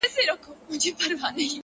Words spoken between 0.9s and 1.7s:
گراني-